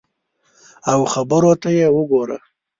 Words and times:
او 0.91 0.99
خبرو 1.13 1.51
ته 1.61 1.69
یې 1.77 1.87
وګوره! 1.95 2.37